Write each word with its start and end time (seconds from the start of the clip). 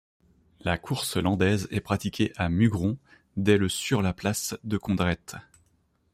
La 0.61 0.79
course 0.79 1.15
landaise 1.17 1.67
est 1.69 1.79
pratiquée 1.79 2.33
à 2.35 2.49
Mugron 2.49 2.97
dès 3.37 3.59
le 3.59 3.69
sur 3.69 4.01
la 4.01 4.13
place 4.13 4.55
de 4.63 4.77
Condrette. 4.79 5.35